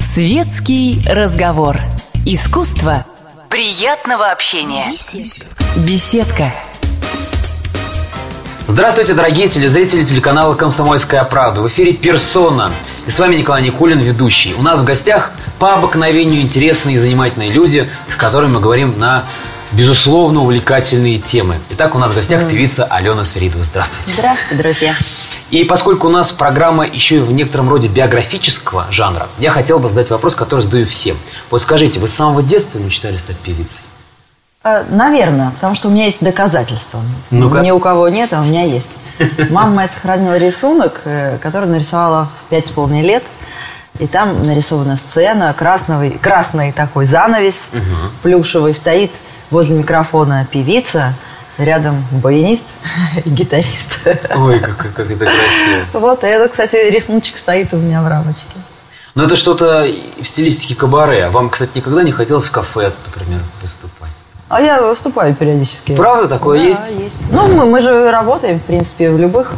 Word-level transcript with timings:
Светский 0.00 1.00
разговор. 1.08 1.76
Искусство 2.26 3.06
приятного 3.50 4.32
общения. 4.32 4.86
Беседка. 5.76 6.52
Здравствуйте, 8.66 9.14
дорогие 9.14 9.48
телезрители 9.48 10.04
телеканала 10.04 10.54
«Комсомольская 10.54 11.22
правда». 11.24 11.62
В 11.62 11.68
эфире 11.68 11.92
«Персона». 11.92 12.72
И 13.06 13.10
с 13.10 13.18
вами 13.18 13.36
Николай 13.36 13.62
Никулин, 13.62 14.00
ведущий. 14.00 14.54
У 14.54 14.62
нас 14.62 14.80
в 14.80 14.84
гостях 14.84 15.32
по 15.58 15.74
обыкновению 15.74 16.42
интересные 16.42 16.96
и 16.96 16.98
занимательные 16.98 17.50
люди, 17.50 17.88
с 18.12 18.16
которыми 18.16 18.54
мы 18.54 18.60
говорим 18.60 18.98
на 18.98 19.28
безусловно 19.72 20.42
увлекательные 20.42 21.18
темы. 21.18 21.58
Итак, 21.70 21.94
у 21.94 21.98
нас 21.98 22.12
в 22.12 22.14
гостях 22.14 22.48
певица 22.48 22.84
Алена 22.84 23.24
Сверидова. 23.24 23.64
Здравствуйте. 23.64 24.14
Здравствуйте, 24.14 24.62
друзья. 24.62 24.96
И 25.50 25.64
поскольку 25.64 26.08
у 26.08 26.10
нас 26.10 26.30
программа 26.32 26.86
еще 26.86 27.16
и 27.16 27.20
в 27.20 27.32
некотором 27.32 27.68
роде 27.68 27.88
биографического 27.88 28.86
жанра, 28.90 29.28
я 29.38 29.50
хотел 29.50 29.78
бы 29.78 29.88
задать 29.88 30.10
вопрос, 30.10 30.34
который 30.34 30.60
задаю 30.60 30.86
всем. 30.86 31.16
Вот 31.50 31.62
скажите, 31.62 32.00
вы 32.00 32.08
с 32.08 32.14
самого 32.14 32.42
детства 32.42 32.78
мечтали 32.78 33.16
стать 33.16 33.36
певицей? 33.36 33.82
Э, 34.64 34.84
Наверное, 34.90 35.50
потому 35.52 35.74
что 35.74 35.88
у 35.88 35.90
меня 35.90 36.06
есть 36.06 36.20
доказательства. 36.20 37.00
Ну-ка. 37.30 37.60
Ни 37.60 37.70
у 37.70 37.78
кого 37.78 38.08
нет, 38.08 38.32
а 38.32 38.42
у 38.42 38.44
меня 38.44 38.64
есть. 38.64 38.88
Мама 39.50 39.74
моя 39.74 39.88
сохранила 39.88 40.36
рисунок, 40.36 41.02
э, 41.04 41.38
который 41.38 41.68
нарисовала 41.68 42.28
в 42.46 42.50
пять 42.50 42.66
с 42.66 42.70
половиной 42.70 43.02
лет. 43.02 43.24
И 43.98 44.06
там 44.06 44.42
нарисована 44.44 44.96
сцена, 44.96 45.52
красный, 45.58 46.10
красный 46.10 46.70
такой 46.70 47.04
занавес 47.04 47.56
плюшевый, 48.22 48.74
стоит 48.74 49.10
возле 49.50 49.76
микрофона 49.76 50.46
певица, 50.50 51.14
рядом 51.58 52.04
баянист 52.10 52.64
и 53.24 53.28
гитарист. 53.28 53.98
Ой, 54.36 54.60
как, 54.60 54.76
как- 54.76 55.10
это 55.10 55.24
красиво. 55.24 55.84
Вот, 55.94 56.24
это, 56.24 56.48
кстати, 56.48 56.76
рисуночек 56.90 57.36
стоит 57.36 57.72
у 57.74 57.76
меня 57.76 58.02
в 58.02 58.08
рамочке. 58.08 58.42
Но 59.14 59.24
это 59.24 59.34
что-то 59.36 59.84
в 60.20 60.24
стилистике 60.24 60.74
кабаре. 60.76 61.24
А 61.24 61.30
Вам, 61.30 61.50
кстати, 61.50 61.70
никогда 61.78 62.02
не 62.04 62.12
хотелось 62.12 62.46
в 62.46 62.52
кафе, 62.52 62.92
например, 63.06 63.40
выступать? 63.62 64.10
А 64.48 64.60
я 64.62 64.80
выступаю 64.80 65.34
периодически. 65.34 65.94
Правда, 65.96 66.28
такое 66.28 66.58
Да, 66.60 66.64
есть? 66.64 67.12
Ну, 67.30 67.48
мы, 67.48 67.66
мы 67.66 67.80
же 67.80 68.10
работаем, 68.10 68.60
в 68.60 68.62
принципе, 68.62 69.10
в 69.10 69.18
любых 69.18 69.52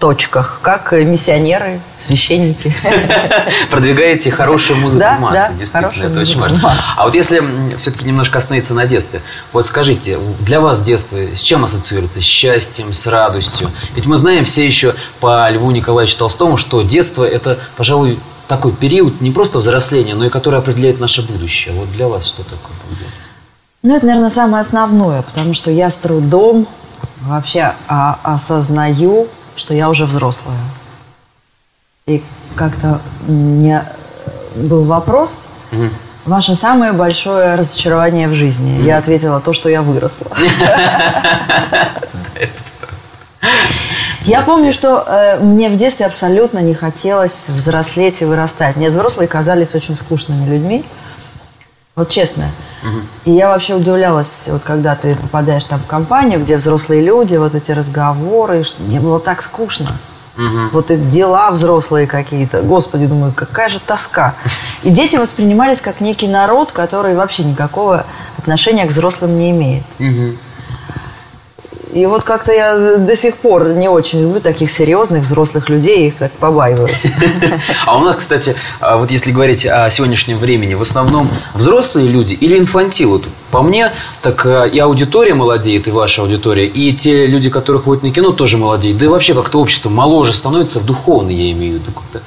точках, 0.00 0.60
как 0.62 0.92
миссионеры, 0.92 1.80
священники. 2.00 2.74
Продвигаете 3.70 4.30
хорошую 4.30 4.80
музыку 4.80 5.00
Да, 5.00 5.18
массы, 5.18 5.52
да, 5.52 5.58
действительно, 5.58 6.06
это 6.06 6.20
очень 6.20 6.40
важно. 6.40 6.58
массы. 6.58 6.82
А 6.96 7.04
вот 7.04 7.14
если 7.14 7.42
все-таки 7.76 8.06
немножко 8.06 8.38
остановиться 8.38 8.72
на 8.74 8.86
детстве, 8.86 9.20
вот 9.52 9.66
скажите, 9.66 10.18
для 10.40 10.60
вас 10.60 10.80
детство 10.82 11.18
с 11.18 11.40
чем 11.40 11.64
ассоциируется? 11.64 12.20
С 12.20 12.24
счастьем, 12.24 12.94
с 12.94 13.06
радостью? 13.06 13.70
Ведь 13.94 14.06
мы 14.06 14.16
знаем 14.16 14.46
все 14.46 14.66
еще 14.66 14.94
по 15.20 15.48
Льву 15.50 15.70
Николаевичу 15.70 16.16
Толстому, 16.16 16.56
что 16.56 16.80
детство– 16.80 17.22
это, 17.24 17.58
пожалуй, 17.76 18.18
такой 18.48 18.72
период 18.72 19.20
не 19.20 19.30
просто 19.30 19.58
взросления, 19.58 20.14
но 20.14 20.24
и 20.24 20.30
который 20.30 20.58
определяет 20.58 20.98
наше 20.98 21.22
будущее. 21.22 21.74
Вот 21.74 21.92
для 21.92 22.08
вас 22.08 22.26
что 22.26 22.42
такое 22.42 22.74
детство? 22.98 23.22
Ну, 23.82 23.94
это, 23.94 24.06
наверное, 24.06 24.30
самое 24.30 24.62
основное, 24.62 25.22
потому 25.22 25.52
что 25.52 25.70
я 25.70 25.90
с 25.90 25.94
трудом 25.94 26.66
вообще 27.20 27.74
а, 27.86 28.18
осознаю, 28.22 29.28
что 29.56 29.74
я 29.74 29.88
уже 29.90 30.06
взрослая. 30.06 30.58
И 32.06 32.22
как-то 32.56 33.00
у 33.28 33.32
меня 33.32 33.92
был 34.56 34.84
вопрос, 34.84 35.34
ваше 36.24 36.54
самое 36.54 36.92
большое 36.92 37.54
разочарование 37.54 38.28
в 38.28 38.34
жизни. 38.34 38.82
Я 38.82 38.98
ответила 38.98 39.40
то, 39.40 39.52
что 39.52 39.68
я 39.68 39.82
выросла. 39.82 40.28
Я 44.22 44.42
помню, 44.42 44.72
что 44.72 45.02
э, 45.06 45.38
мне 45.38 45.70
в 45.70 45.78
детстве 45.78 46.04
абсолютно 46.04 46.58
не 46.58 46.74
хотелось 46.74 47.32
взрослеть 47.48 48.20
и 48.20 48.26
вырастать. 48.26 48.76
Мне 48.76 48.90
взрослые 48.90 49.26
казались 49.26 49.74
очень 49.74 49.96
скучными 49.96 50.46
людьми. 50.46 50.84
Вот 52.00 52.08
честно. 52.08 52.46
И 53.26 53.30
я 53.30 53.48
вообще 53.48 53.74
удивлялась, 53.74 54.26
вот 54.46 54.62
когда 54.62 54.94
ты 54.94 55.14
попадаешь 55.14 55.64
там 55.64 55.80
в 55.80 55.86
компанию, 55.86 56.40
где 56.40 56.56
взрослые 56.56 57.02
люди, 57.02 57.36
вот 57.36 57.54
эти 57.54 57.72
разговоры, 57.72 58.64
что 58.64 58.82
мне 58.82 59.00
было 59.00 59.20
так 59.20 59.42
скучно. 59.42 59.98
Мгм. 60.34 60.70
Вот 60.72 60.90
эти 60.90 61.02
дела 61.02 61.50
взрослые 61.50 62.06
какие-то. 62.06 62.62
Господи, 62.62 63.04
думаю, 63.04 63.34
какая 63.36 63.68
же 63.68 63.80
тоска. 63.80 64.32
И 64.82 64.88
дети 64.88 65.16
воспринимались 65.16 65.82
как 65.82 66.00
некий 66.00 66.26
народ, 66.26 66.72
который 66.72 67.14
вообще 67.14 67.44
никакого 67.44 68.06
отношения 68.38 68.86
к 68.86 68.92
взрослым 68.92 69.38
не 69.38 69.50
имеет. 69.50 69.84
Мгм. 69.98 70.38
И 71.92 72.06
вот 72.06 72.22
как-то 72.22 72.52
я 72.52 72.96
до 72.98 73.16
сих 73.16 73.36
пор 73.36 73.68
не 73.70 73.88
очень 73.88 74.20
люблю 74.22 74.40
таких 74.40 74.70
серьезных 74.70 75.24
взрослых 75.24 75.68
людей, 75.68 76.08
их 76.08 76.16
как 76.16 76.32
побаиваюсь. 76.32 76.92
А 77.86 77.98
у 77.98 78.00
нас, 78.00 78.16
кстати, 78.16 78.54
а, 78.80 78.96
вот 78.96 79.10
если 79.10 79.32
говорить 79.32 79.66
о 79.66 79.90
сегодняшнем 79.90 80.38
времени, 80.38 80.74
в 80.74 80.82
основном 80.82 81.28
взрослые 81.54 82.08
люди 82.08 82.34
или 82.34 82.58
инфантилы? 82.58 83.22
По 83.50 83.62
мне, 83.62 83.92
так 84.22 84.46
а, 84.46 84.64
и 84.64 84.78
аудитория 84.78 85.34
молодеет, 85.34 85.88
и 85.88 85.90
ваша 85.90 86.22
аудитория, 86.22 86.66
и 86.66 86.92
те 86.94 87.26
люди, 87.26 87.50
которые 87.50 87.82
ходят 87.82 88.02
на 88.02 88.12
кино, 88.12 88.32
тоже 88.32 88.56
молодеют. 88.58 88.98
Да 88.98 89.06
и 89.06 89.08
вообще 89.08 89.34
как-то 89.34 89.60
общество 89.60 89.88
моложе 89.88 90.32
становится, 90.32 90.80
в 90.80 90.86
духовно 90.86 91.30
я 91.30 91.50
имею 91.50 91.78
в 91.78 91.82
виду 91.82 91.92
как-то. 91.92 92.20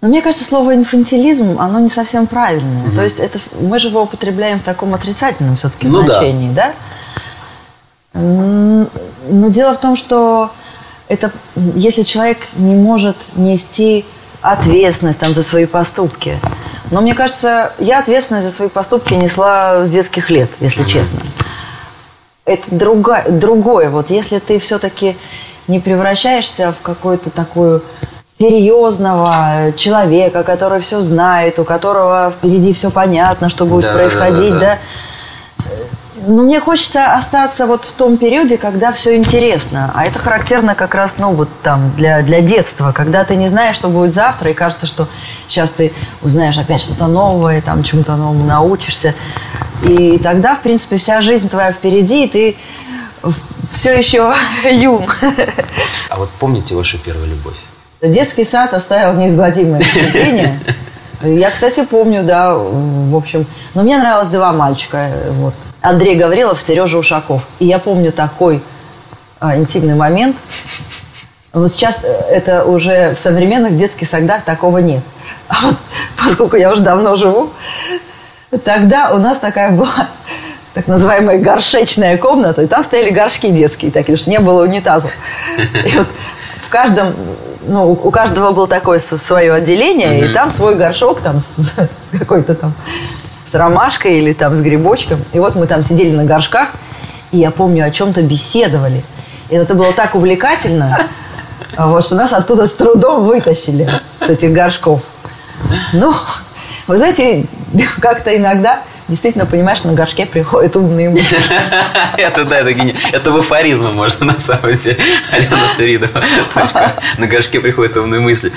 Но 0.00 0.08
мне 0.08 0.20
кажется, 0.22 0.46
слово 0.46 0.74
инфантилизм, 0.74 1.56
оно 1.58 1.80
не 1.80 1.90
совсем 1.90 2.26
правильное. 2.26 2.90
То 2.94 3.02
есть 3.02 3.18
это, 3.18 3.40
мы 3.58 3.78
же 3.80 3.88
его 3.88 4.02
употребляем 4.02 4.60
в 4.60 4.62
таком 4.62 4.94
отрицательном 4.94 5.56
все-таки 5.56 5.86
Ну 5.88 6.02
да. 6.02 6.18
значении, 6.18 6.52
да? 6.52 6.66
М, 6.68 6.74
Но 8.16 9.48
дело 9.50 9.74
в 9.74 9.80
том, 9.80 9.96
что 9.96 10.50
это, 11.08 11.32
если 11.54 12.02
человек 12.02 12.38
не 12.56 12.74
может 12.74 13.16
нести 13.34 14.04
ответственность 14.40 15.18
там, 15.18 15.34
за 15.34 15.42
свои 15.42 15.66
поступки. 15.66 16.38
Но 16.90 17.00
мне 17.00 17.14
кажется, 17.14 17.72
я 17.78 17.98
ответственность 17.98 18.48
за 18.48 18.52
свои 18.54 18.68
поступки 18.68 19.12
несла 19.14 19.84
с 19.84 19.90
детских 19.90 20.30
лет, 20.30 20.50
если 20.60 20.84
честно. 20.84 21.20
Это 22.44 22.62
друга- 22.70 23.24
другое. 23.28 23.90
Вот 23.90 24.08
если 24.10 24.38
ты 24.38 24.58
все-таки 24.60 25.16
не 25.66 25.80
превращаешься 25.80 26.72
в 26.78 26.82
какую-то 26.82 27.30
такую 27.30 27.82
серьезного 28.38 29.72
человека, 29.76 30.42
который 30.44 30.80
все 30.80 31.00
знает, 31.00 31.58
у 31.58 31.64
которого 31.64 32.32
впереди 32.36 32.72
все 32.72 32.90
понятно, 32.90 33.48
что 33.48 33.64
будет 33.64 33.82
Да, 33.82 33.92
да, 33.92 33.98
происходить, 33.98 34.52
да, 34.52 34.58
да, 34.60 34.66
да. 34.66 34.78
Но 36.26 36.42
мне 36.42 36.60
хочется 36.60 37.14
остаться 37.14 37.66
вот 37.66 37.84
в 37.84 37.92
том 37.92 38.16
периоде, 38.16 38.58
когда 38.58 38.92
все 38.92 39.16
интересно. 39.16 39.92
А 39.94 40.04
это 40.04 40.18
характерно 40.18 40.74
как 40.74 40.94
раз, 40.94 41.16
ну, 41.18 41.32
вот 41.32 41.48
там, 41.62 41.92
для, 41.96 42.22
для 42.22 42.40
детства, 42.40 42.92
когда 42.92 43.24
ты 43.24 43.36
не 43.36 43.48
знаешь, 43.48 43.76
что 43.76 43.88
будет 43.88 44.14
завтра, 44.14 44.50
и 44.50 44.54
кажется, 44.54 44.86
что 44.86 45.08
сейчас 45.48 45.70
ты 45.70 45.92
узнаешь 46.22 46.58
опять 46.58 46.82
что-то 46.82 47.06
новое, 47.06 47.60
там, 47.62 47.82
чему-то 47.82 48.16
новому 48.16 48.44
научишься. 48.44 49.14
И 49.82 50.18
тогда, 50.18 50.56
в 50.56 50.62
принципе, 50.62 50.98
вся 50.98 51.20
жизнь 51.20 51.48
твоя 51.48 51.72
впереди, 51.72 52.24
и 52.24 52.28
ты 52.28 52.56
все 53.72 53.96
еще 53.96 54.34
юн. 54.64 55.06
А 56.10 56.16
вот 56.16 56.30
помните 56.38 56.74
вашу 56.74 56.98
первую 56.98 57.28
любовь? 57.28 57.56
Детский 58.02 58.44
сад 58.44 58.74
оставил 58.74 59.14
неизгладимое 59.14 59.80
впечатление. 59.80 60.60
Я, 61.22 61.50
кстати, 61.50 61.84
помню, 61.84 62.24
да, 62.24 62.54
в 62.54 63.16
общем, 63.16 63.46
но 63.74 63.82
мне 63.82 63.96
нравилось 63.96 64.28
два 64.28 64.52
мальчика, 64.52 65.10
вот. 65.30 65.54
Андрей 65.86 66.16
Гаврилов, 66.16 66.60
Сережа 66.66 66.98
Ушаков. 66.98 67.42
И 67.60 67.66
я 67.66 67.78
помню 67.78 68.10
такой 68.10 68.60
а, 69.38 69.56
интимный 69.56 69.94
момент. 69.94 70.36
Вот 71.52 71.72
сейчас 71.72 72.00
э, 72.02 72.08
это 72.08 72.64
уже 72.64 73.14
в 73.14 73.20
современных 73.20 73.76
детских 73.76 74.08
садах 74.08 74.42
такого 74.42 74.78
нет. 74.78 75.04
А 75.46 75.54
вот 75.62 75.76
поскольку 76.16 76.56
я 76.56 76.72
уже 76.72 76.82
давно 76.82 77.14
живу, 77.14 77.50
тогда 78.64 79.12
у 79.14 79.18
нас 79.18 79.38
такая 79.38 79.70
была 79.70 80.08
так 80.74 80.88
называемая 80.88 81.38
горшечная 81.38 82.18
комната, 82.18 82.62
и 82.62 82.66
там 82.66 82.82
стояли 82.82 83.10
горшки 83.10 83.50
детские 83.50 83.92
такие, 83.92 84.18
что 84.18 84.28
не 84.28 84.40
было 84.40 84.64
унитазов. 84.64 85.12
И 85.56 85.96
вот 85.96 86.08
в 86.66 86.68
каждом, 86.68 87.14
ну, 87.62 87.92
у 87.92 88.10
каждого 88.10 88.50
было 88.50 88.66
такое 88.66 88.98
свое 88.98 89.52
отделение, 89.52 90.30
и 90.30 90.34
там 90.34 90.52
свой 90.52 90.74
горшок 90.74 91.20
там 91.20 91.42
с, 91.56 91.68
с 91.76 92.18
какой-то 92.18 92.56
там 92.56 92.74
с 93.50 93.54
ромашкой 93.54 94.18
или 94.18 94.32
там 94.32 94.54
с 94.54 94.60
грибочком. 94.60 95.24
И 95.32 95.38
вот 95.38 95.54
мы 95.54 95.66
там 95.66 95.84
сидели 95.84 96.14
на 96.14 96.24
горшках, 96.24 96.70
и 97.32 97.38
я 97.38 97.50
помню, 97.50 97.86
о 97.86 97.90
чем-то 97.90 98.22
беседовали. 98.22 99.04
И 99.48 99.54
это 99.54 99.74
было 99.74 99.92
так 99.92 100.14
увлекательно, 100.14 101.06
а 101.76 101.88
вот, 101.88 102.04
что 102.04 102.16
нас 102.16 102.32
оттуда 102.32 102.66
с 102.66 102.72
трудом 102.72 103.24
вытащили 103.24 104.00
с 104.20 104.28
этих 104.28 104.52
горшков. 104.52 105.02
Ну, 105.92 106.14
вы 106.86 106.96
знаете, 106.96 107.46
как-то 108.00 108.36
иногда 108.36 108.80
действительно 109.08 109.46
понимаешь, 109.46 109.84
на 109.84 109.92
горшке 109.92 110.26
приходят 110.26 110.76
умные 110.76 111.10
мысли. 111.10 111.38
Это 112.16 112.44
да, 112.44 112.60
это 112.60 112.72
гени... 112.72 112.94
Это 113.12 113.30
в 113.30 113.36
афоризмы 113.36 113.92
можно 113.92 114.26
на 114.26 114.40
самом 114.40 114.74
деле. 114.74 114.98
Алена 115.30 115.68
Саридова. 115.68 116.22
На 117.18 117.26
горшке 117.26 117.60
приходят 117.60 117.96
умные 117.96 118.20
мысли. 118.20 118.52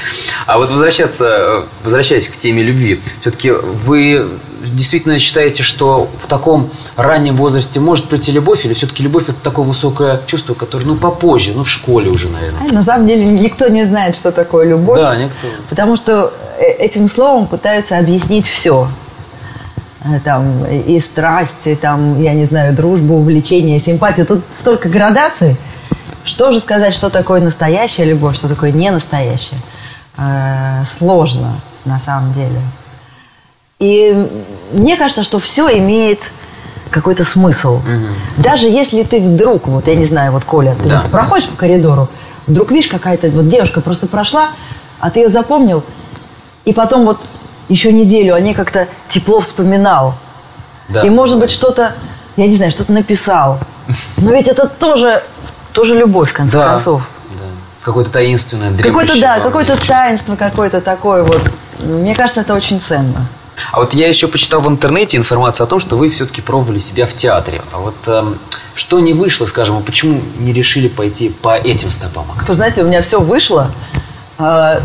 А 0.46 0.58
вот 0.58 0.70
возвращаться, 0.70 1.66
возвращаясь 1.84 2.28
к 2.28 2.38
теме 2.38 2.64
любви, 2.64 3.02
все-таки 3.22 3.52
вы 3.52 4.40
действительно 4.62 5.20
считаете, 5.20 5.64
что 5.64 6.10
в 6.22 6.28
таком 6.28 6.72
раннем 6.96 7.36
возрасте 7.38 7.80
может 7.80 8.10
прийти 8.10 8.32
любовь, 8.32 8.66
или 8.66 8.74
все-таки 8.74 9.04
любовь 9.04 9.24
это 9.28 9.40
такое 9.42 9.66
высокое 9.66 10.22
чувство, 10.26 10.54
которое, 10.54 10.86
ну, 10.86 10.96
попозже, 10.96 11.54
ну, 11.56 11.64
в 11.64 11.70
школе 11.70 12.10
уже, 12.10 12.28
наверное? 12.30 12.72
На 12.72 12.84
самом 12.84 13.08
деле 13.08 13.26
никто 13.26 13.68
не 13.68 13.86
знает, 13.86 14.16
что 14.16 14.32
такое 14.32 14.68
любовь. 14.68 14.98
Да, 14.98 15.16
никто. 15.16 15.48
Потому 15.70 15.96
что 15.96 16.34
э, 16.58 16.66
этим 16.80 17.08
словом 17.08 17.48
пытаются 17.48 17.98
объяснить 17.98 18.48
все. 18.48 18.90
Э, 20.04 20.20
там 20.24 20.66
и 20.66 21.00
страсть, 21.02 21.66
и 21.66 21.76
там, 21.76 22.22
я 22.22 22.34
не 22.34 22.46
знаю, 22.46 22.74
дружбу, 22.74 23.16
увлечение, 23.16 23.80
симпатию. 23.80 24.26
Тут 24.26 24.44
столько 24.58 24.88
градаций. 24.88 25.58
Что 26.24 26.52
же 26.52 26.60
сказать, 26.60 26.94
что 26.94 27.10
такое 27.10 27.42
настоящая 27.42 28.06
любовь, 28.06 28.38
что 28.38 28.48
такое 28.48 28.72
не 28.72 28.92
настоящая? 28.92 29.58
Э, 30.18 30.84
сложно, 30.86 31.56
на 31.84 32.00
самом 32.00 32.34
деле. 32.34 32.62
И 33.80 34.28
мне 34.72 34.96
кажется, 34.96 35.24
что 35.24 35.40
все 35.40 35.78
имеет 35.78 36.32
какой-то 36.92 37.24
смысл. 37.24 37.76
Угу. 37.76 38.42
Даже 38.42 38.68
если 38.68 39.04
ты 39.04 39.20
вдруг, 39.20 39.68
вот 39.68 39.88
я 39.88 39.96
не 39.96 40.06
знаю, 40.06 40.32
вот 40.32 40.46
Коля, 40.46 40.76
ты 40.82 40.90
да. 40.90 41.04
проходишь 41.12 41.48
по 41.48 41.56
коридору, 41.56 42.08
вдруг 42.48 42.72
видишь 42.72 42.90
какая-то 42.90 43.30
вот 43.30 43.48
девушка 43.48 43.82
просто 43.82 44.08
прошла, 44.08 44.52
а 45.00 45.10
ты 45.10 45.20
ее 45.20 45.30
запомнил, 45.30 45.84
и 46.66 46.74
потом 46.74 47.06
вот 47.06 47.20
еще 47.70 47.94
неделю 47.94 48.36
о 48.36 48.40
ней 48.40 48.54
как-то 48.54 48.88
тепло 49.08 49.40
вспоминал. 49.40 50.16
Да. 50.90 51.02
И, 51.04 51.10
может 51.10 51.40
быть, 51.40 51.52
что-то, 51.52 51.94
я 52.36 52.48
не 52.48 52.56
знаю, 52.58 52.72
что-то 52.72 52.92
написал. 52.92 53.60
Но 54.18 54.32
ведь 54.32 54.48
это 54.48 54.68
тоже, 54.68 55.24
тоже 55.72 55.96
любовь, 55.96 56.32
в 56.32 56.34
конце 56.34 56.58
да. 56.58 56.70
концов. 56.70 57.08
Да. 57.30 57.38
Какое-то 57.82 58.12
таинственное, 58.12 58.76
Какое-то, 58.76 59.20
да, 59.20 59.40
какое-то 59.40 59.78
таинство, 59.88 60.36
какое-то 60.36 60.82
такое 60.82 61.24
вот. 61.24 61.42
Мне 61.80 62.14
кажется, 62.14 62.42
это 62.42 62.54
очень 62.54 62.82
ценно. 62.82 63.28
А 63.72 63.80
вот 63.80 63.94
я 63.94 64.08
еще 64.08 64.28
почитал 64.28 64.62
в 64.62 64.68
интернете 64.68 65.18
информацию 65.18 65.66
о 65.66 65.68
том, 65.68 65.80
что 65.80 65.96
вы 65.98 66.10
все-таки 66.10 66.42
пробовали 66.42 66.80
себя 66.80 67.06
в 67.06 67.14
театре. 67.14 67.62
А 67.72 67.80
вот 67.80 67.96
эм, 68.08 68.40
что 68.74 69.00
не 69.00 69.14
вышло, 69.14 69.46
скажем, 69.46 69.78
а 69.78 69.82
почему 69.82 70.22
не 70.38 70.54
решили 70.54 70.88
пойти 70.88 71.30
по 71.30 71.56
этим 71.58 71.92
стопам? 71.92 72.26
Кто 72.38 72.54
знаете, 72.54 72.84
у 72.84 72.88
меня 72.88 73.02
все 73.02 73.20
вышло. 73.20 73.72
А, 74.40 74.80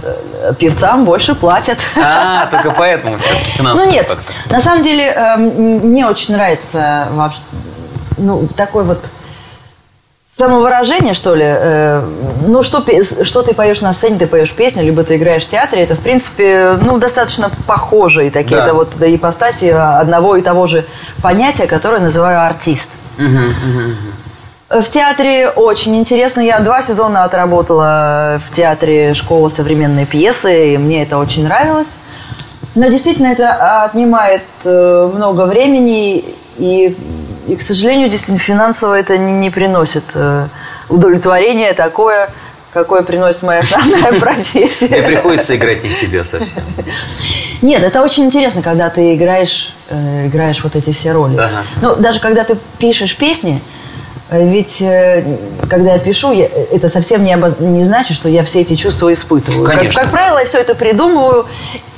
певцам 0.59 1.05
больше 1.05 1.37
платят. 1.37 1.79
А, 1.97 2.47
только 2.47 2.73
поэтому 2.73 3.19
все-таки 3.19 3.51
финансовый 3.51 3.87
Ну 3.87 3.93
нет, 3.93 4.09
фактор. 4.09 4.35
на 4.51 4.61
самом 4.61 4.83
деле 4.83 5.05
эм, 5.05 5.43
мне 5.91 6.07
очень 6.07 6.35
нравится 6.35 7.07
вообще, 7.13 7.39
ну, 8.17 8.49
такой 8.57 8.83
вот 8.83 8.99
самовыражение, 10.37 11.15
что 11.15 11.35
ли. 11.37 11.45
Э, 11.47 12.03
ну, 12.47 12.65
что, 12.65 12.85
что 13.23 13.43
ты 13.43 13.55
поешь 13.55 13.81
на 13.81 13.93
сцене, 13.93 14.19
ты 14.19 14.27
поешь 14.27 14.51
песню, 14.51 14.83
либо 14.83 15.05
ты 15.05 15.17
играешь 15.17 15.45
в 15.45 15.49
театре, 15.49 15.83
это, 15.83 15.95
в 15.95 16.01
принципе, 16.01 16.77
ну, 16.83 16.99
достаточно 16.99 17.51
похожие 17.67 18.33
такие, 18.33 18.61
да. 18.61 18.75
вот 18.75 18.93
ипостаси 19.01 19.67
одного 19.67 20.37
и 20.37 20.43
того 20.43 20.67
же 20.67 20.85
понятия, 21.23 21.67
которое 21.67 22.01
называю 22.01 22.45
артист. 22.45 22.91
Угу, 23.19 23.27
угу, 23.27 23.95
В 24.81 24.91
театре 24.91 25.49
очень 25.49 25.97
интересно. 25.97 26.41
Я 26.41 26.59
два 26.59 26.83
сезона 26.83 27.23
отработала 27.23 28.41
в 28.45 28.53
театре 28.53 29.15
школы 29.15 29.51
современной 29.51 30.05
пьесы, 30.05 30.75
и 30.75 30.79
мне 30.79 31.05
это 31.05 31.17
очень 31.19 31.45
нравилось. 31.45 31.89
Но 32.75 32.89
действительно 32.89 33.29
это 33.29 33.85
отнимает 33.85 34.43
э, 34.65 35.11
много 35.15 35.47
времени, 35.47 36.25
и 36.57 36.97
и, 37.47 37.57
к 37.57 37.63
сожалению, 37.63 38.09
действительно, 38.09 38.39
финансово 38.39 38.99
это 38.99 39.19
не, 39.19 39.33
не 39.33 39.51
приносит 39.51 40.05
э, 40.15 40.49
удовлетворения 40.89 41.75
такое, 41.75 42.31
какое 42.73 43.03
приносит 43.03 43.43
моя 43.43 43.61
основная 43.61 44.19
профессия. 44.21 44.89
Мне 44.89 45.03
приходится 45.03 45.55
играть 45.55 45.85
не 45.85 45.91
себя 45.91 46.25
совсем. 46.25 46.63
Нет, 47.61 47.83
это 47.83 48.03
очень 48.03 48.25
интересно, 48.25 48.63
когда 48.63 48.89
ты 48.89 49.15
играешь, 49.15 49.75
э, 49.91 50.27
играешь 50.27 50.63
вот 50.65 50.75
эти 50.75 50.93
все 50.93 51.13
роли. 51.13 51.39
Ну, 51.83 51.97
даже 51.97 52.19
когда 52.19 52.45
ты 52.45 52.57
пишешь 52.79 53.15
песни, 53.17 53.61
ведь 54.31 54.81
э, 54.81 55.25
когда 55.69 55.95
я 55.95 55.99
пишу, 55.99 56.33
я, 56.33 56.47
это 56.47 56.89
совсем 56.89 57.25
не, 57.25 57.35
обоз... 57.35 57.59
не 57.59 57.85
значит, 57.85 58.17
что 58.17 58.29
я 58.29 58.43
все 58.45 58.63
эти 58.63 58.75
чувства 58.75 59.13
испытываю. 59.13 59.67
Конечно. 59.67 59.93
Как, 59.93 60.05
как 60.05 60.11
правило, 60.11 60.39
я 60.39 60.47
все 60.47 60.59
это 60.59 60.75
придумываю, 60.75 61.47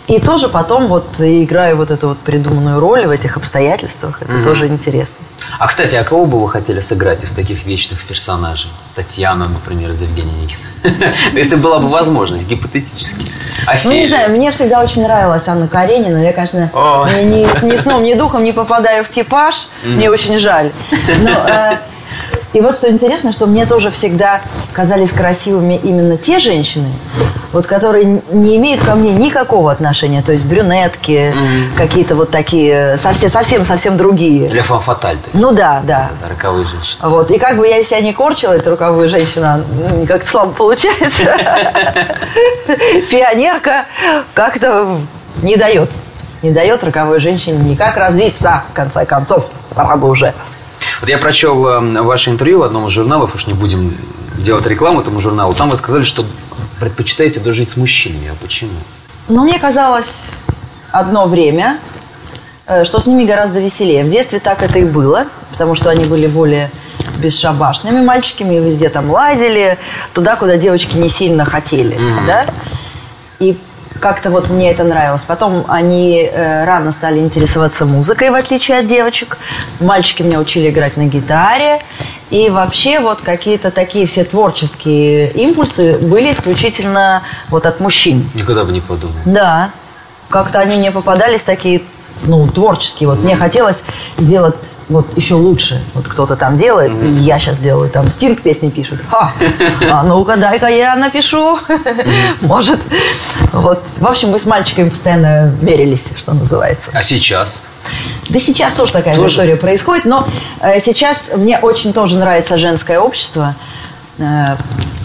и 0.08 0.20
тоже 0.20 0.48
потом 0.48 0.86
вот 0.86 1.06
играю 1.18 1.76
вот 1.76 1.90
эту 1.90 2.08
вот 2.08 2.18
придуманную 2.18 2.78
роль 2.78 3.06
в 3.06 3.10
этих 3.10 3.36
обстоятельствах. 3.36 4.22
Это 4.22 4.36
mm 4.36 4.44
тоже 4.44 4.68
интересно. 4.68 5.18
А, 5.58 5.66
кстати, 5.66 5.96
а 5.96 6.04
кого 6.04 6.26
бы 6.26 6.40
вы 6.40 6.48
хотели 6.48 6.78
сыграть 6.78 7.24
из 7.24 7.32
таких 7.32 7.66
вечных 7.66 8.04
персонажей? 8.04 8.70
Татьяна, 8.94 9.48
например, 9.48 9.90
из 9.90 10.02
Евгения 10.02 10.32
Никина. 10.42 11.12
Если 11.32 11.56
была 11.56 11.80
бы 11.80 11.88
возможность, 11.88 12.46
гипотетически. 12.46 13.26
Ну, 13.84 13.90
не 13.90 14.06
знаю, 14.06 14.30
мне 14.30 14.52
всегда 14.52 14.80
очень 14.80 15.02
нравилась 15.02 15.42
Анна 15.48 15.66
Каренина. 15.66 16.18
Я, 16.18 16.32
конечно, 16.32 16.70
ни 17.62 17.76
сном, 17.76 18.04
ни 18.04 18.14
духом 18.14 18.44
не 18.44 18.52
попадаю 18.52 19.04
в 19.04 19.10
типаж. 19.10 19.66
Мне 19.84 20.08
очень 20.08 20.38
жаль. 20.38 20.70
Но 21.18 21.30
э, 21.30 21.78
и 22.56 22.60
вот 22.62 22.74
что 22.74 22.90
интересно, 22.90 23.32
что 23.32 23.46
мне 23.46 23.66
тоже 23.66 23.90
всегда 23.90 24.40
казались 24.72 25.10
красивыми 25.10 25.78
именно 25.82 26.16
те 26.16 26.38
женщины, 26.38 26.88
вот 27.52 27.66
которые 27.66 28.22
не 28.30 28.56
имеют 28.56 28.82
ко 28.82 28.94
мне 28.94 29.12
никакого 29.12 29.70
отношения, 29.70 30.22
то 30.22 30.32
есть 30.32 30.46
брюнетки, 30.46 31.34
mm-hmm. 31.34 31.76
какие-то 31.76 32.14
вот 32.14 32.30
такие 32.30 32.96
совсем 32.96 33.28
совсем 33.28 33.66
совсем 33.66 33.98
другие. 33.98 34.48
Для 34.48 34.62
фан-фаталь. 34.62 35.18
Ну 35.34 35.52
да, 35.52 35.82
да. 35.84 36.12
Роковые 36.26 36.66
женщины. 36.66 36.96
Вот 37.02 37.30
и 37.30 37.38
как 37.38 37.58
бы 37.58 37.68
я 37.68 37.84
себя 37.84 38.00
не 38.00 38.14
корчила, 38.14 38.54
эта 38.54 38.70
роковая 38.70 39.10
женщина, 39.10 39.62
ну, 39.90 40.06
как-то 40.06 40.26
слабо 40.26 40.52
получается. 40.52 41.24
Пионерка 43.10 43.84
как-то 44.32 44.98
не 45.42 45.56
дает, 45.56 45.90
не 46.40 46.52
дает 46.52 46.82
роковой 46.82 47.20
женщине 47.20 47.58
никак 47.58 47.98
развиться 47.98 48.62
в 48.70 48.72
конце 48.72 49.04
концов, 49.04 49.44
пора 49.74 49.96
бы 49.96 50.08
уже. 50.08 50.32
Вот 51.00 51.08
я 51.08 51.18
прочел 51.18 51.66
э, 51.66 52.02
ваше 52.02 52.30
интервью 52.30 52.60
в 52.60 52.62
одном 52.62 52.86
из 52.86 52.92
журналов, 52.92 53.34
уж 53.34 53.46
не 53.46 53.54
будем 53.54 53.96
делать 54.38 54.66
рекламу 54.66 55.00
этому 55.00 55.20
журналу. 55.20 55.54
Там 55.54 55.70
вы 55.70 55.76
сказали, 55.76 56.02
что 56.02 56.24
предпочитаете 56.80 57.40
дружить 57.40 57.70
с 57.70 57.76
мужчинами. 57.76 58.28
А 58.28 58.34
почему? 58.40 58.72
Ну, 59.28 59.44
мне 59.44 59.58
казалось 59.58 60.10
одно 60.90 61.26
время, 61.26 61.78
э, 62.66 62.84
что 62.84 63.00
с 63.00 63.06
ними 63.06 63.24
гораздо 63.24 63.60
веселее. 63.60 64.04
В 64.04 64.10
детстве 64.10 64.40
так 64.40 64.62
это 64.62 64.78
и 64.78 64.84
было, 64.84 65.26
потому 65.50 65.74
что 65.74 65.90
они 65.90 66.04
были 66.04 66.26
более 66.26 66.70
бесшабашными 67.18 68.04
мальчиками, 68.04 68.56
везде 68.56 68.88
там 68.88 69.10
лазили, 69.10 69.78
туда, 70.14 70.36
куда 70.36 70.56
девочки 70.56 70.96
не 70.96 71.08
сильно 71.08 71.44
хотели, 71.44 71.96
mm-hmm. 71.96 72.26
да? 72.26 72.46
И 73.38 73.58
как-то 74.00 74.30
вот 74.30 74.48
мне 74.48 74.70
это 74.70 74.84
нравилось. 74.84 75.22
Потом 75.22 75.64
они 75.68 76.22
э, 76.22 76.64
рано 76.64 76.92
стали 76.92 77.18
интересоваться 77.18 77.84
музыкой, 77.84 78.30
в 78.30 78.34
отличие 78.34 78.78
от 78.78 78.86
девочек. 78.86 79.38
Мальчики 79.80 80.22
меня 80.22 80.40
учили 80.40 80.70
играть 80.70 80.96
на 80.96 81.06
гитаре. 81.06 81.82
И 82.30 82.50
вообще 82.50 82.98
вот 83.00 83.20
какие-то 83.20 83.70
такие 83.70 84.06
все 84.06 84.24
творческие 84.24 85.30
импульсы 85.30 85.98
были 85.98 86.32
исключительно 86.32 87.22
вот 87.48 87.66
от 87.66 87.80
мужчин. 87.80 88.28
Никогда 88.34 88.64
бы 88.64 88.72
не 88.72 88.80
подумал. 88.80 89.14
Да. 89.24 89.70
Как-то 90.28 90.58
они 90.58 90.76
мне 90.76 90.90
попадались 90.90 91.42
такие 91.42 91.82
ну, 92.24 92.46
творческий. 92.48 93.06
Вот 93.06 93.18
мне 93.22 93.36
хотелось 93.36 93.76
сделать 94.18 94.56
вот 94.88 95.16
еще 95.16 95.34
лучше. 95.34 95.82
Вот 95.94 96.06
кто-то 96.06 96.36
там 96.36 96.56
делает, 96.56 96.92
и 97.02 97.08
я 97.20 97.38
сейчас 97.38 97.58
делаю. 97.58 97.90
Там 97.90 98.10
Стинг 98.10 98.42
песни 98.42 98.70
пишет. 98.70 99.00
Ха! 99.08 99.32
А 99.90 100.02
ну-ка, 100.02 100.36
дай-ка 100.36 100.68
я 100.68 100.96
напишу. 100.96 101.58
Может. 102.40 102.80
Вот. 103.52 103.82
В 103.98 104.06
общем, 104.06 104.30
мы 104.30 104.38
с 104.38 104.46
мальчиками 104.46 104.88
постоянно 104.88 105.54
мерились, 105.60 106.04
что 106.16 106.34
называется. 106.34 106.90
А 106.92 107.02
сейчас? 107.02 107.60
Да 108.28 108.38
сейчас 108.38 108.72
тоже 108.72 108.92
такая 108.92 109.16
тоже? 109.16 109.34
история 109.34 109.56
происходит, 109.56 110.04
но 110.06 110.26
э, 110.60 110.80
сейчас 110.80 111.30
мне 111.34 111.58
очень 111.58 111.92
тоже 111.92 112.16
нравится 112.16 112.58
женское 112.58 112.98
общество, 112.98 113.54
э, 114.18 114.56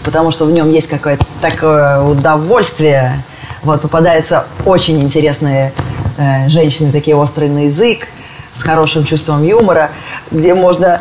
потому 0.04 0.32
что 0.32 0.44
в 0.46 0.50
нем 0.50 0.70
есть 0.70 0.88
какое-то 0.88 1.24
такое 1.40 2.00
удовольствие. 2.02 3.22
Вот 3.62 3.80
попадаются 3.80 4.46
очень 4.64 5.00
интересные 5.00 5.72
женщины 6.48 6.92
такие 6.92 7.16
острые 7.16 7.50
на 7.50 7.64
язык, 7.64 8.08
с 8.54 8.62
хорошим 8.62 9.04
чувством 9.04 9.42
юмора, 9.42 9.90
где 10.30 10.54
можно 10.54 11.00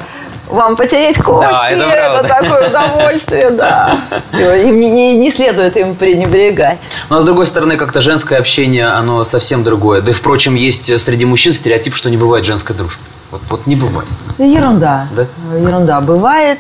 вам 0.51 0.75
потереть 0.75 1.17
кости, 1.17 1.49
да, 1.49 1.69
это, 1.69 1.83
это 1.83 2.27
такое 2.27 2.69
удовольствие, 2.69 3.49
да. 3.51 4.01
И 4.33 4.65
не, 4.65 5.13
не 5.17 5.31
следует 5.31 5.77
им 5.77 5.95
пренебрегать. 5.95 6.79
Но 7.09 7.15
ну, 7.15 7.19
а 7.19 7.21
с 7.21 7.25
другой 7.25 7.47
стороны, 7.47 7.77
как-то 7.77 8.01
женское 8.01 8.37
общение, 8.37 8.87
оно 8.87 9.23
совсем 9.23 9.63
другое. 9.63 10.01
Да 10.01 10.11
и, 10.11 10.13
впрочем, 10.13 10.55
есть 10.55 10.99
среди 10.99 11.25
мужчин 11.25 11.53
стереотип, 11.53 11.95
что 11.95 12.09
не 12.09 12.17
бывает 12.17 12.45
женской 12.45 12.75
дружбы. 12.75 13.03
Вот, 13.31 13.41
вот 13.49 13.67
не 13.67 13.75
бывает. 13.75 14.09
Ерунда. 14.37 15.07
Да? 15.15 15.27
Ерунда. 15.57 16.01
Бывает. 16.01 16.59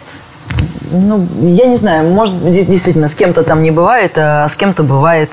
Ну, 0.91 1.27
я 1.41 1.67
не 1.67 1.77
знаю, 1.77 2.09
может, 2.09 2.49
действительно, 2.51 3.07
с 3.07 3.15
кем-то 3.15 3.43
там 3.43 3.61
не 3.61 3.71
бывает, 3.71 4.13
а 4.17 4.47
с 4.47 4.57
кем-то 4.57 4.83
бывает. 4.83 5.31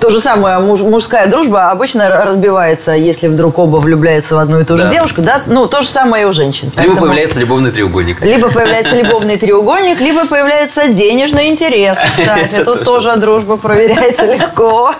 То 0.00 0.10
же 0.10 0.20
самое 0.20 0.58
муж, 0.58 0.80
мужская 0.80 1.26
дружба 1.28 1.70
обычно 1.70 2.08
разбивается, 2.24 2.92
если 2.92 3.28
вдруг 3.28 3.58
оба 3.58 3.76
влюбляются 3.78 4.34
в 4.34 4.38
одну 4.38 4.60
и 4.60 4.64
ту 4.64 4.76
же 4.76 4.84
Да. 4.84 4.90
девушку, 4.90 5.22
да? 5.22 5.42
Ну, 5.46 5.66
то 5.68 5.80
же 5.80 5.88
самое 5.88 6.24
и 6.24 6.26
у 6.26 6.32
женщин. 6.32 6.66
Либо 6.68 6.76
Поэтому 6.76 7.00
появляется 7.00 7.40
любовный 7.40 7.70
треугольник. 7.70 8.20
Либо 8.20 8.50
появляется 8.50 8.94
любовный 8.96 9.36
треугольник, 9.38 10.00
либо 10.00 10.26
появляется 10.26 10.88
денежный 10.88 11.48
интерес, 11.48 11.96
кстати. 12.10 12.62
Тут 12.64 12.84
тоже 12.84 13.16
дружба 13.16 13.56
проверяется 13.56 14.26
легко. 14.32 14.94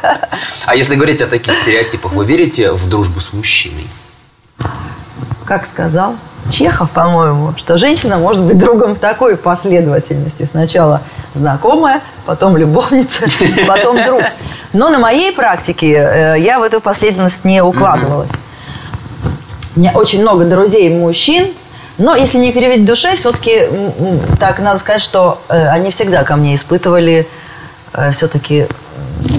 А 0.65 0.77
если 0.77 0.95
говорить 0.95 1.21
о 1.21 1.27
таких 1.27 1.55
стереотипах, 1.55 2.13
вы 2.13 2.25
верите 2.25 2.73
в 2.73 2.89
дружбу 2.89 3.21
с 3.21 3.33
мужчиной? 3.33 3.87
Как 5.45 5.67
сказал 5.67 6.15
Чехов, 6.51 6.91
по-моему, 6.91 7.55
что 7.57 7.79
женщина 7.79 8.19
может 8.19 8.43
быть 8.43 8.59
другом 8.59 8.95
в 8.95 8.99
такой 8.99 9.37
последовательности. 9.37 10.49
Сначала 10.51 11.03
знакомая, 11.35 12.03
потом 12.27 12.57
любовница, 12.57 13.27
потом 13.67 14.03
друг. 14.03 14.23
Но 14.73 14.89
на 14.89 14.99
моей 14.99 15.33
практике 15.33 15.93
э, 15.93 16.37
я 16.41 16.59
в 16.59 16.63
эту 16.63 16.81
последовательность 16.81 17.45
не 17.45 17.63
укладывалась. 17.63 18.31
У 19.77 19.81
меня 19.81 19.93
очень 19.95 20.21
много 20.21 20.45
друзей 20.45 20.91
мужчин, 20.91 21.49
но 21.99 22.15
если 22.17 22.39
не 22.39 22.53
кривить 22.53 22.85
душе, 22.85 23.17
все-таки 23.17 23.63
так 24.39 24.59
надо 24.59 24.81
сказать, 24.81 25.03
что 25.03 25.41
э, 25.49 25.69
они 25.69 25.91
всегда 25.91 26.25
ко 26.25 26.37
мне 26.37 26.55
испытывали 26.55 27.29
все-таки 28.13 28.69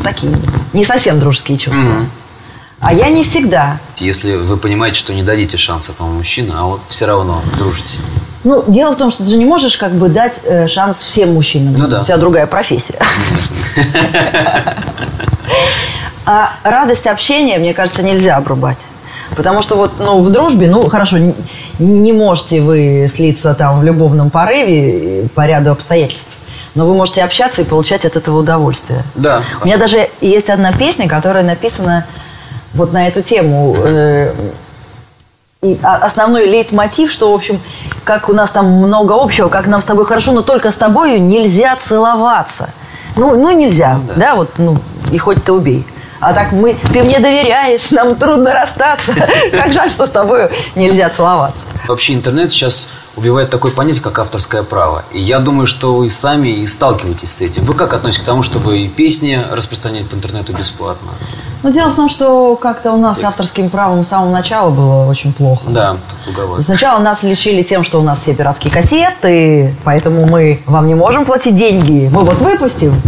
такие 0.04 0.34
не 0.74 0.84
совсем 0.84 1.20
дружеские 1.20 1.58
чувства. 1.58 2.06
А 2.82 2.94
я 2.94 3.10
не 3.10 3.24
всегда. 3.24 3.78
Если 3.98 4.36
вы 4.36 4.58
понимаете, 4.58 4.98
что 4.98 5.14
не 5.14 5.22
дадите 5.22 5.56
шанс 5.58 5.90
этому 5.90 6.14
мужчине, 6.14 6.52
а 6.56 6.64
вот 6.64 6.82
все 6.90 7.06
равно 7.06 7.42
дружите 7.58 7.88
с 7.88 8.00
ним. 8.00 8.08
Ну, 8.44 8.64
дело 8.68 8.94
в 8.94 8.98
том, 8.98 9.12
что 9.12 9.24
ты 9.24 9.30
же 9.30 9.38
не 9.38 9.46
можешь 9.46 9.78
как 9.78 9.94
бы 9.94 10.10
дать 10.10 10.40
э, 10.44 10.68
шанс 10.68 10.98
всем 10.98 11.36
мужчинам. 11.36 11.76
Ну 11.78 11.88
да. 11.88 12.02
У 12.02 12.06
тебя 12.06 12.18
другая 12.18 12.48
профессия. 12.48 13.00
А 16.24 16.52
радость 16.64 17.08
общения, 17.08 17.58
мне 17.58 17.74
кажется, 17.74 18.04
нельзя 18.04 18.38
обрубать. 18.38 18.78
Потому 19.36 19.64
что 19.64 19.76
вот, 19.76 19.94
ну, 19.98 20.22
в 20.22 20.30
дружбе, 20.30 20.70
ну, 20.70 20.88
хорошо, 20.88 21.18
не 21.80 22.14
можете 22.14 22.62
вы 22.62 23.10
слиться 23.14 23.56
там 23.56 23.80
в 23.80 23.84
любовном 23.84 24.30
порыве 24.30 25.24
э, 25.24 25.28
по 25.30 25.48
ряду 25.48 25.72
обстоятельств, 25.72 26.38
но 26.76 26.86
вы 26.86 26.94
можете 26.94 27.24
общаться 27.24 27.62
и 27.62 27.66
получать 27.66 28.06
от 28.06 28.16
этого 28.16 28.40
удовольствие. 28.40 29.04
Да. 29.16 29.44
У 29.62 29.66
меня 29.66 29.78
даже 29.78 30.10
есть 30.22 30.50
одна 30.50 30.74
песня, 30.74 31.10
которая 31.10 31.44
написана 31.44 32.06
вот 32.74 32.94
на 32.94 33.08
эту 33.08 33.22
тему. 33.22 33.76
Э, 33.78 34.34
И 35.64 35.78
основной 35.84 36.48
лейтмотив, 36.48 37.12
что, 37.12 37.32
в 37.32 37.36
общем, 37.36 37.62
как 38.04 38.30
у 38.30 38.34
нас 38.34 38.50
там 38.50 38.66
много 38.66 39.14
общего, 39.14 39.48
как 39.48 39.68
нам 39.68 39.82
с 39.82 39.86
тобой 39.86 40.06
хорошо, 40.06 40.32
но 40.32 40.42
только 40.42 40.72
с 40.72 40.76
тобою 40.76 41.22
нельзя 41.22 41.76
целоваться. 41.76 42.70
Ну, 43.16 43.36
ну 43.36 43.52
нельзя, 43.52 43.96
Ну, 43.96 44.04
да. 44.08 44.14
да. 44.16 44.36
вот, 44.36 44.50
ну, 44.58 44.78
и 45.12 45.18
хоть 45.18 45.44
ты 45.44 45.52
убей. 45.54 45.86
А 46.20 46.34
так 46.34 46.52
мы, 46.52 46.76
ты 46.94 47.04
мне 47.04 47.20
доверяешь, 47.20 47.90
нам 47.92 48.16
трудно 48.16 48.54
расстаться. 48.54 49.12
Как 49.52 49.74
жаль, 49.74 49.90
что 49.90 50.06
с 50.06 50.12
тобой 50.12 50.50
нельзя 50.76 51.10
целоваться. 51.10 51.62
Вообще 51.88 52.14
интернет 52.14 52.52
сейчас 52.52 52.88
убивает 53.16 53.50
такое 53.50 53.72
понятие, 53.72 54.04
как 54.04 54.20
авторское 54.20 54.62
право. 54.64 55.04
И 55.12 55.20
я 55.20 55.40
думаю, 55.40 55.66
что 55.66 55.96
вы 55.96 56.10
сами 56.12 56.50
и 56.50 56.68
сталкиваетесь 56.68 57.32
с 57.34 57.42
этим. 57.42 57.66
Вы 57.66 57.74
как 57.74 57.94
относитесь 57.94 58.22
к 58.24 58.26
тому, 58.26 58.44
чтобы 58.44 58.80
и 58.80 58.88
песни 58.88 59.44
распространять 59.52 60.08
по 60.08 60.16
интернету 60.16 60.54
бесплатно? 60.54 61.10
Но 61.64 61.70
дело 61.70 61.90
в 61.92 61.96
том, 61.96 62.10
что 62.10 62.56
как-то 62.56 62.92
у 62.94 62.98
нас 62.98 63.20
с 63.20 63.24
авторским 63.24 63.70
правом 63.70 64.04
с 64.04 64.08
самого 64.08 64.32
начала 64.32 64.70
было 64.72 65.08
очень 65.08 65.32
плохо. 65.32 65.64
Да, 65.68 65.98
тут 66.26 66.36
уговор. 66.36 66.62
Сначала 66.62 67.00
нас 67.00 67.22
лечили 67.24 67.62
тем, 67.62 67.84
что 67.84 68.00
у 68.00 68.04
нас 68.04 68.20
все 68.22 68.34
пиратские 68.34 68.72
кассеты, 68.74 69.76
поэтому 69.84 70.26
мы 70.28 70.60
вам 70.66 70.88
не 70.88 70.96
можем 70.96 71.24
платить 71.26 71.54
деньги. 71.56 72.10
Мы 72.12 72.22
вот 72.22 72.40
выпустим, 72.40 73.00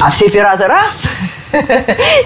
а 0.00 0.10
все 0.10 0.28
пираты 0.28 0.66
раз, 0.66 0.92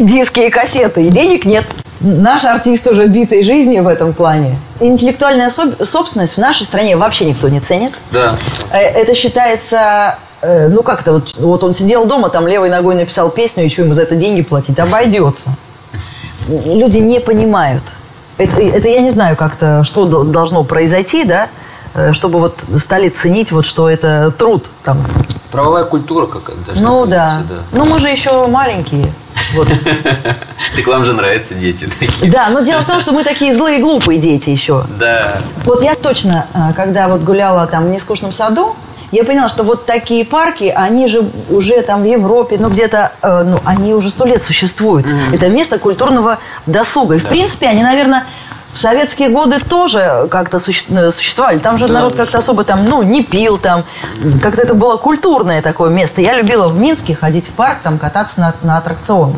диски 0.01 0.41
и 0.41 0.51
кассеты, 0.51 1.03
и 1.05 1.11
денег 1.11 1.45
нет. 1.45 1.65
Наш 2.01 2.45
артист 2.45 2.87
уже 2.87 3.07
битой 3.07 3.43
жизнью 3.45 3.85
в 3.85 3.89
этом 3.89 4.13
плане. 4.13 4.59
Интеллектуальная 4.81 5.49
соб- 5.51 5.85
собственность 5.85 6.35
в 6.35 6.39
нашей 6.39 6.65
стране 6.67 6.97
вообще 6.97 7.25
никто 7.25 7.49
не 7.49 7.61
ценит. 7.61 7.93
Да. 8.11 8.37
Э, 8.73 8.79
Это 8.79 9.15
считается, 9.15 10.19
э, 10.43 10.69
ну 10.69 10.83
как-то, 10.83 11.13
вот, 11.13 11.35
вот 11.39 11.65
он 11.65 11.73
сидел 11.73 12.05
дома, 12.05 12.29
там 12.29 12.47
левой 12.47 12.69
ногой 12.69 12.95
написал 12.95 13.31
песню, 13.31 13.65
и 13.65 13.69
что 13.71 13.83
ему 13.83 13.95
за 13.95 14.03
это 14.03 14.17
деньги 14.17 14.43
платить? 14.43 14.79
Обойдется. 14.79 15.51
Люди 16.49 16.99
не 16.99 17.21
понимают. 17.21 17.83
Это, 18.37 18.61
это 18.61 18.89
я 18.89 19.01
не 19.01 19.11
знаю 19.11 19.37
как-то, 19.37 19.85
что 19.85 20.05
до- 20.07 20.25
должно 20.25 20.65
произойти, 20.65 21.25
да, 21.25 21.49
э, 21.95 22.13
чтобы 22.13 22.39
вот 22.41 22.59
стали 22.77 23.09
ценить, 23.09 23.53
вот 23.53 23.65
что 23.65 23.89
это 23.89 24.33
труд 24.37 24.67
там. 24.83 24.99
Правовая 25.53 25.85
культура 25.85 26.27
какая-то. 26.27 26.73
Ну 26.75 27.07
да. 27.07 27.43
появиться, 27.47 27.65
Ну 27.73 27.85
мы 27.85 27.99
же 28.01 28.09
еще 28.09 28.47
маленькие. 28.49 29.13
Вот. 29.55 29.69
Так 30.77 30.87
вам 30.89 31.05
же 31.05 31.13
нравятся 31.13 31.55
дети 31.55 31.89
такие. 32.01 32.31
Да, 32.31 32.49
но 32.49 32.61
дело 32.61 32.83
в 32.83 32.87
том, 32.87 33.01
что 33.01 33.13
мы 33.13 33.23
такие 33.23 33.55
злые, 33.55 33.79
глупые 33.81 34.19
дети 34.19 34.51
еще. 34.51 34.85
Да. 34.99 35.39
Вот 35.65 35.85
я 35.85 35.95
точно, 35.95 36.47
а, 36.53 36.73
когда 36.73 37.07
вот 37.07 37.21
гуляла 37.23 37.67
там 37.69 37.87
в 37.87 37.91
нескучном 37.91 38.33
саду, 38.33 38.75
я 39.13 39.25
поняла, 39.25 39.49
что 39.49 39.63
вот 39.63 39.87
такие 39.87 40.25
парки, 40.25 40.73
они 40.75 41.07
же 41.09 41.29
уже 41.51 41.83
там 41.83 42.03
в 42.03 42.07
Европе, 42.07 42.57
ну 42.59 42.69
где-то, 42.69 43.13
э, 43.23 43.43
ну 43.45 43.59
они 43.65 43.95
уже 43.95 44.11
сто 44.11 44.27
лет 44.27 44.43
существуют. 44.43 45.07
Мгм. 45.07 45.33
Это 45.33 45.49
место 45.49 45.79
культурного 45.79 46.39
досуга. 46.67 47.17
И 47.17 47.19
в 47.19 47.23
Да. 47.25 47.29
принципе 47.29 47.67
они, 47.67 47.83
наверное, 47.83 48.27
в 48.73 48.79
советские 48.79 49.29
годы 49.29 49.61
тоже 49.61 50.27
как-то 50.31 50.57
э, 50.57 51.11
существовали. 51.13 51.59
Там 51.59 51.79
же 51.79 51.87
Да, 51.87 51.95
народ 51.95 52.17
как-то 52.17 52.39
особо 52.39 52.65
там, 52.65 52.81
ну, 52.85 53.03
не 53.03 53.23
пил 53.23 53.57
там. 53.57 53.85
Как-то 54.43 54.63
это 54.63 54.75
было 54.75 54.97
культурное 54.97 55.63
такое 55.63 55.91
место. 55.91 56.21
Я 56.21 56.35
любила 56.37 56.67
в 56.67 56.77
Минске 56.77 57.15
ходить 57.15 57.47
в 57.47 57.53
парк, 57.53 57.79
там 57.85 57.99
кататься 57.99 58.41
на, 58.41 58.55
на 58.63 58.79
аттракционах. 58.79 59.37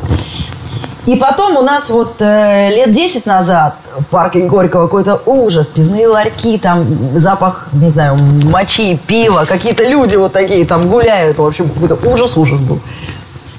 И 1.07 1.15
потом 1.15 1.57
у 1.57 1.63
нас 1.63 1.89
вот 1.89 2.17
э, 2.19 2.71
лет 2.71 2.93
10 2.93 3.27
назад 3.27 3.77
в 3.97 4.05
парке 4.07 4.41
Горького 4.41 4.87
какой-то 4.87 5.23
ужас, 5.25 5.69
пивные 5.69 6.09
ларьки, 6.09 6.59
там 6.59 6.85
запах, 7.15 7.69
не 7.73 7.91
знаю, 7.91 8.17
мочи, 8.17 8.99
пива, 9.07 9.45
какие-то 9.45 9.85
люди 9.85 10.17
вот 10.17 10.33
такие 10.33 10.67
там 10.67 10.89
гуляют, 10.89 11.39
в 11.39 11.47
общем, 11.47 11.69
какой-то 11.69 11.97
ужас-ужас 12.09 12.59
был. 12.59 12.81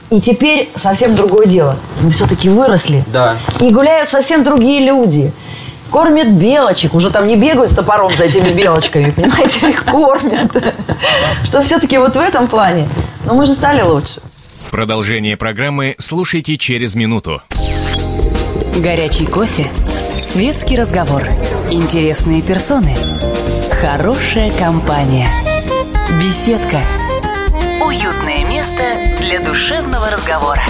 И 0.09 0.19
теперь 0.19 0.69
совсем 0.75 1.15
другое 1.15 1.47
дело. 1.47 1.77
Мы 2.01 2.11
все-таки 2.11 2.49
выросли. 2.49 3.03
Да. 3.07 3.37
И 3.61 3.69
гуляют 3.71 4.09
совсем 4.09 4.43
другие 4.43 4.85
люди. 4.85 5.31
Кормят 5.89 6.29
белочек, 6.29 6.93
уже 6.93 7.11
там 7.11 7.27
не 7.27 7.37
бегают 7.37 7.71
с 7.71 7.75
топором 7.75 8.11
за 8.17 8.25
этими 8.25 8.49
белочками, 8.49 9.09
понимаете, 9.09 9.69
их 9.69 9.85
кормят. 9.85 10.51
Что 11.45 11.61
все-таки 11.61 11.97
вот 11.97 12.13
в 12.13 12.19
этом 12.19 12.47
плане, 12.47 12.89
ну 13.25 13.35
мы 13.35 13.45
же 13.45 13.53
стали 13.53 13.81
лучше. 13.81 14.19
Продолжение 14.71 15.37
программы 15.37 15.95
слушайте 15.97 16.57
через 16.57 16.95
минуту. 16.95 17.41
Горячий 18.75 19.25
кофе, 19.25 19.65
светский 20.21 20.75
разговор, 20.77 21.23
интересные 21.71 22.41
персоны, 22.41 22.95
хорошая 23.81 24.51
компания, 24.51 25.29
беседка, 26.21 26.83
уютное 27.83 28.45
место 28.49 28.83
для 29.21 29.39
душевного 29.39 30.09
разговора. 30.11 30.61